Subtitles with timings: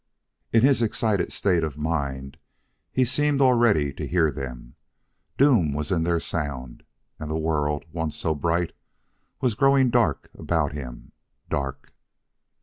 [0.51, 2.37] In his excited state of mind
[2.91, 4.73] he seemed already to hear them.
[5.37, 6.81] Doom was in their sound,
[7.19, 8.71] and the world, once so bright,
[9.41, 11.11] was growing dark about him
[11.51, 11.93] dark!